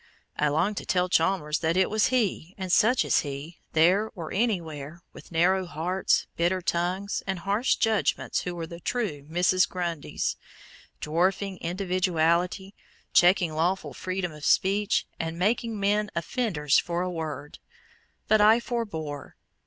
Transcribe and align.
I 0.35 0.47
longed 0.47 0.77
to 0.77 0.85
tell 0.87 1.09
Chalmers 1.09 1.59
that 1.59 1.77
it 1.77 1.87
was 1.87 2.07
he 2.07 2.55
and 2.57 2.71
such 2.71 3.05
as 3.05 3.19
he, 3.19 3.59
there 3.73 4.09
or 4.15 4.33
anywhere, 4.33 5.03
with 5.13 5.31
narrow 5.31 5.67
hearts, 5.67 6.25
bitter 6.35 6.59
tongues, 6.59 7.21
and 7.27 7.37
harsh 7.37 7.75
judgments, 7.75 8.41
who 8.41 8.55
were 8.55 8.65
the 8.65 8.79
true 8.79 9.21
"Mrs. 9.29 9.69
Grundys," 9.69 10.37
dwarfing 11.01 11.59
individuality, 11.61 12.73
checking 13.13 13.53
lawful 13.53 13.93
freedom 13.93 14.31
of 14.31 14.43
speech, 14.43 15.05
and 15.19 15.37
making 15.37 15.79
men 15.79 16.09
"offenders 16.15 16.79
for 16.79 17.03
a 17.03 17.11
word," 17.11 17.59
but 18.27 18.41
I 18.41 18.59
forebore. 18.59 19.35